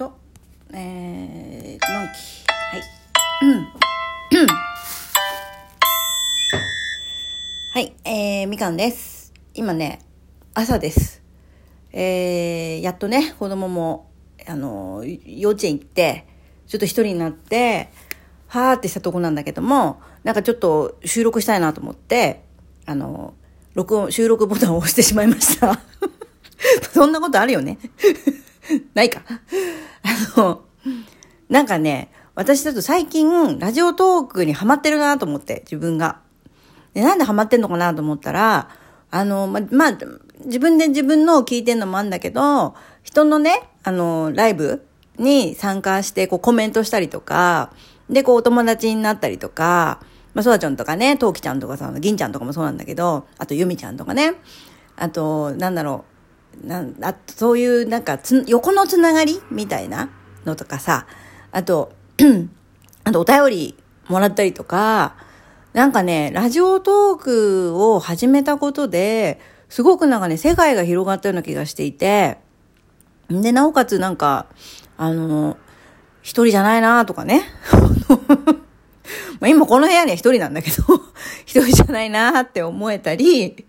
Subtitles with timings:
[0.00, 0.14] と、
[0.72, 2.46] えー、のんき。
[2.48, 2.82] はい。
[7.74, 9.34] はい、えー、みかんです。
[9.52, 9.98] 今ね、
[10.54, 11.22] 朝です。
[11.92, 14.08] えー、やっとね、子供も、
[14.48, 16.26] あの、幼稚園行って、
[16.66, 17.90] ちょっと一人になって、
[18.46, 22.42] はーってしたとこなんだけども、なんかちょっと収録したいなと思って、
[22.86, 23.34] あの、
[23.74, 25.78] 録音、収録ボタンを押してしまいました。
[26.90, 27.76] そんなことあるよね。
[28.94, 29.22] ないか。
[30.36, 30.62] あの、
[31.48, 36.20] なんかね、私だと最近、ラジオトークにハマってるなと思って、自分が。
[36.94, 38.68] で、なんでハマってんのかなと思ったら、
[39.10, 39.98] あの、ま、まあ、
[40.44, 44.84] 自分で自分のを聞いてんのもあんだけど、人のね、あの、ライブ
[45.18, 47.72] に参加して、こうコメントしたりとか、
[48.08, 50.00] で、こうお友達になったりとか、
[50.34, 54.34] まあ、そらちゃんとかね、とうきちゃんとかさ、銀ちゃんとかもそうなんだけど、あとゆみちゃんとかね、
[54.96, 56.04] あと、なんだろ
[56.62, 60.10] う、なんあそういうなんかつ、横のつながりみたいな
[60.44, 61.06] のとかさ、
[61.52, 61.92] あと、
[63.04, 63.74] あとお便り
[64.08, 65.16] もらったりとか、
[65.72, 72.38] なんかね、ラジオトークを始めたことで、すごくなんかね、世界が広がったような気がしていて、
[73.28, 74.46] で、なおかつなんか、
[74.96, 75.56] あの、
[76.22, 77.42] 一人じゃないなとかね。
[79.48, 80.76] 今この部屋には一人なんだけど、
[81.46, 83.64] 一人じゃないなって思えたり、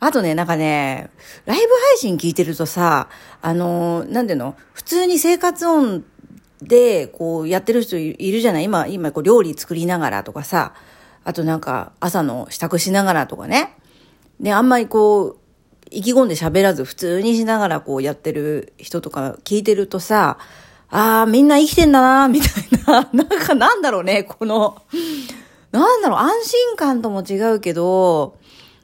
[0.00, 1.10] あとね、なんかね、
[1.44, 3.08] ライブ配信聞いてるとさ、
[3.42, 4.56] あのなんていうの？
[4.72, 6.04] 普通に生活音
[6.62, 8.64] で、こう、やってる人いるじゃない？
[8.64, 10.74] 今、今、こう、料理作りながらとかさ、
[11.24, 13.76] あとなんか、朝の支度しながらとかね。
[14.40, 15.36] で、あんまりこう、
[15.90, 20.38] 意気込んで喋らず普通にしながらこうやってる人とか聞いてるとさ、
[20.88, 23.08] ああ、みんな生きてんだな、みたいな。
[23.12, 24.80] なんかなんだろうね、この、
[25.72, 28.38] なんだろう、安心感とも違うけど、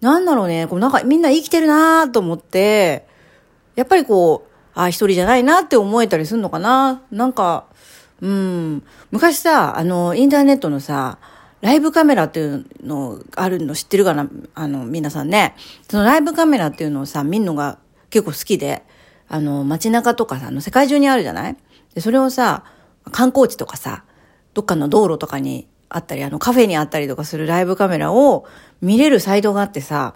[0.00, 3.06] なんだろうね、こうなんかみんな生きてるなと思って、
[3.76, 7.02] やっぱりこう、ああ、一人じゃないなって思えたりするのかな。
[7.10, 7.66] なんか、
[8.20, 11.18] うん、昔さ、あの、インターネットのさ、
[11.60, 15.54] ライブカメラっていうのあるの知ってるかなあの、皆さんね。
[15.88, 17.78] そのライブカメラっていうのをさ、見るのが
[18.08, 18.84] 結構好きで、
[19.28, 21.56] あの、街中とかさ、あの、世界中にあるじゃない？
[21.94, 22.64] で、それをさ、
[23.10, 24.04] 観光地とかさ、
[24.54, 28.46] どっかの道路とかにあったり、あのカフェにあったりとかするライブカメラを
[28.80, 30.14] 見れるサイトがあってさ、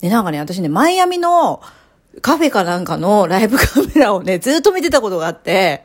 [0.00, 1.60] で、なんかね、私ね、マイアミの
[2.22, 5.84] カフェかなんかのライブカメラをね、ずっと見てたことがあって、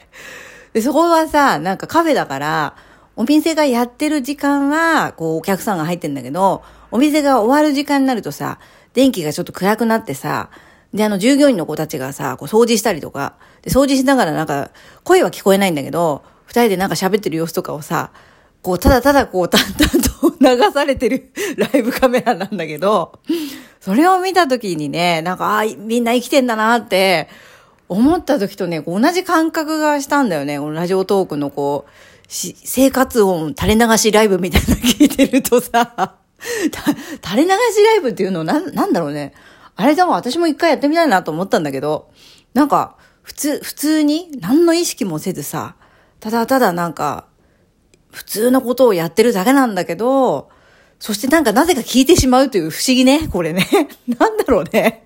[0.74, 2.75] で、そこはさ、なんかカフェだから、
[3.16, 8.59] お店がやってる時間は、こう、お客さんが入ってんだけど、お店が終わる時間になるとさ、
[8.94, 10.50] 電気がちょっと暗くなってさ、
[10.94, 14.72] で、あの、従業員の子たちがさ、こう、掃除したりとか、で、掃除しながらなんか、
[15.03, 18.12] 声は聞こえないんだけど、二人でなんか喋ってる様子とかをさ、
[18.61, 23.19] こう、ただただこう、淡々と流されてる ライブカメラなんだけど、
[23.79, 27.27] それを見た時にね、なんか、ああ、みんな生きてんだなって、
[27.89, 30.59] 思った時とね、同じ感覚がしたんだよね。
[30.59, 31.91] このラジオトークのこう、
[32.29, 39.33] 生活音垂れ流しライブみたいなの聞いてるとさ、 垂れ流しライブっていうのな、なんだろうね。
[39.75, 42.09] あれでも私も一回やってみたいなと思ったんだけど、
[42.53, 45.75] なんか、普通、普通に何の意識もせずさ、
[46.19, 47.25] ただただなんか、
[48.11, 50.49] 普通のことをやってるだけなんだけど、
[50.99, 53.67] そしてなんかなぜか聞いてしまうという不思議ね、これね。
[54.19, 55.05] なんだろうね。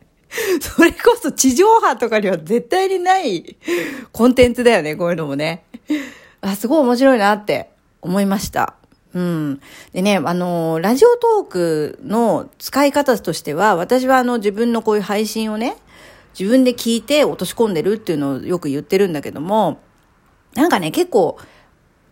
[0.60, 3.56] それこそ地上波とかには絶対にない
[4.12, 5.64] コンテンツだよね、こういうのもね。
[6.42, 7.70] あ、すごい面白いなって
[8.02, 8.76] 思いました。
[9.14, 9.62] うん。
[9.94, 15.78] でね、あの、ラジオトークの使い方としては、私はあの自分のこういう配信をね、
[16.38, 19.80] 自分で聞いて落とし込んでるっていうのをよく言ってるんだけども、
[20.54, 21.38] なんかね、結構、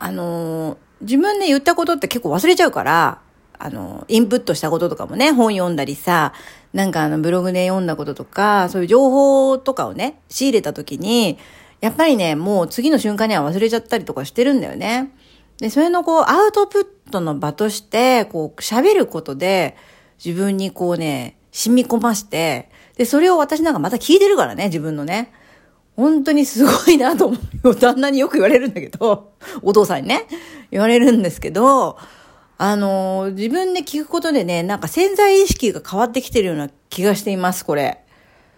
[0.03, 3.21] あの自分で言ったことって結構忘れちゃうから、
[3.57, 6.33] あの、インプットしたこととかもね、本読んだりさ、
[6.73, 11.37] なんかあの、ブログで読んだこととか、そういう情報とかをね、仕入れた時に、
[11.79, 15.13] やっぱりね、もう次の瞬間には忘れちゃったりとかしてるんだよね。
[15.59, 19.77] で、それのこう、アウトプットの場として、こう、喋ることで、
[20.23, 25.31] 自分にこうね、染み込まして、で、それを私なんかまた聞いてるからね、自分のね。
[25.95, 27.75] 本当にすごいなと思う。
[27.75, 30.27] 旦那によく言われるんだけど、お父さんにね、
[30.71, 31.97] 言われるんですけど、
[32.57, 38.00] あの自分で聞くことでね、なんか潜在意識が変わってきてるような気がしています、これ。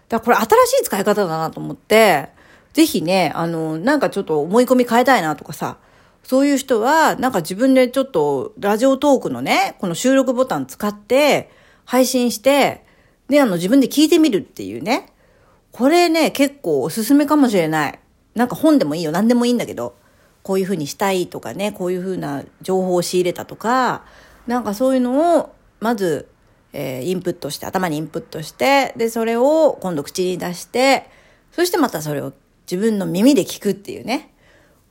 [0.08, 2.30] だからこれ新しい使い方だなと思って、
[2.72, 5.78] ぜひね、あの、なんかちょっと思い込み変えたいなとかさ、
[6.22, 11.50] そういう人は、なんか自分でちょっとラジオトークのね、この収録ボタン使って
[11.84, 12.84] 配信して、
[13.28, 15.12] で、あの自分で聞いてみるっていうね。
[15.76, 17.98] これね、結構おすすめかもしれない。
[18.34, 19.12] なんか本でもいいよ。
[19.12, 19.94] 何でもいいんだけど。
[20.42, 24.06] こういうふうにしたいとかね、こういうふうな情報を仕入れたとか、
[24.46, 26.28] なんかそういうのを、まず、
[26.72, 31.10] えー、インプットして、頭にインプットして、で、それを今度口に出して、
[31.52, 32.32] そしてまたそれを
[32.70, 34.32] 自分の耳で聞くっていうね。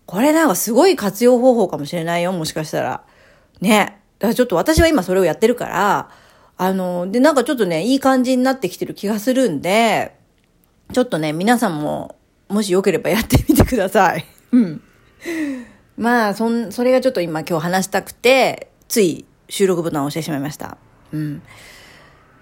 [0.06, 3.04] これなんかすごい活用方法かもしれないよ、もしかしたら。
[3.60, 4.02] ね。
[4.20, 6.10] だからちょっと私は今それをやってるから、
[6.58, 10.16] あの、で、なんかちょっとね、いい感じになってきてる気がするんで、
[10.94, 12.16] ちょっとね、皆さんも、
[12.48, 14.26] もしよければやってみてください。
[14.52, 14.82] うん。
[15.98, 20.78] まあ、そん、それがちょっと今今日話したくて、つい収録ボタンを押してしまいました。
[21.12, 21.42] うん。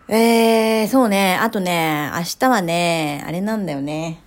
[0.10, 1.38] えー、そうね。
[1.42, 4.22] あとね、明日はね、あれなんだよね。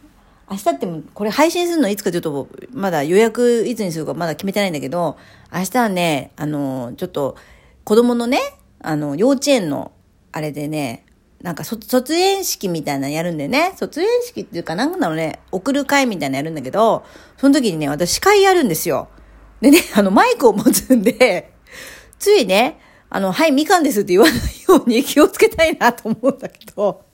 [0.48, 5.18] 明日ってこれ配信するのいつかちょっと、まだ予約いつにするかまだ決めてないんだけど、
[5.52, 7.36] 明日はね、あの、ちょっと、
[7.84, 8.38] 子供のね、
[8.80, 9.92] あの、幼稚園の、
[10.32, 11.05] あれでね、
[11.42, 17.04] なんか卒園式みたいなのやるんでね、卒園式っていうかなんだろうね、送る会みたいなのやるんだけど、
[17.36, 19.08] その時にね、私司会やるんですよ。
[19.60, 21.52] でね、あの、マイクを持つんで、
[22.18, 24.36] ついね、あの、はい、みかんですって言わない
[24.68, 27.04] ように気をつけたいなと思うんだけど、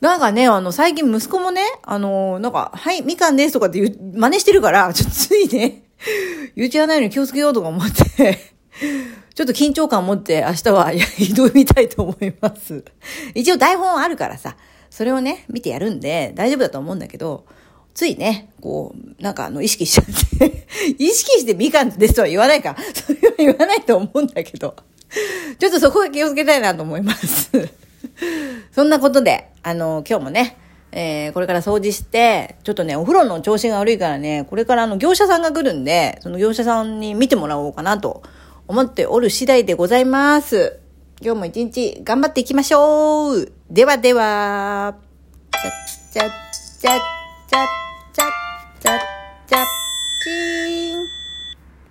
[0.00, 5.84] なんかね、あの、最近息子もね、あの、なんか、はい、みかんですとかって言う、真似してるから、ちょっとついね、
[6.54, 8.57] 言っちゃわないように気をつけようとか思って、
[9.34, 12.84] ちょっと緊張感を持って明日は 挑みたいと思います。
[13.34, 14.56] 一応台本あるからさ、
[14.90, 17.44] それをね、見てやるんで大丈夫だと思うんだけど、
[17.94, 20.66] ついね、こう、なんかあの、意識しちゃって
[20.98, 22.76] 意識してみかんですとは言わないか。
[22.94, 24.76] それは言わないと思うんだけど、
[25.58, 27.50] ちょっとそこは気をつけたいなと思います
[28.72, 30.56] そんなことで、あの、今日もね、
[30.92, 38.22] えー、これから掃除して、ちょっとね、お風呂の調子が悪いからね、これからあの、業者さんが来るんで、その業者さんに見てもらおうかなと
[38.68, 40.78] 思っておる次第でございます。
[41.22, 43.52] 今日も一日頑張っていきましょう。
[43.70, 44.94] ではでは、
[45.50, 45.72] ちゃっ
[46.12, 46.30] ちゃっ
[46.80, 47.00] ちゃっ
[47.48, 47.87] ちゃっ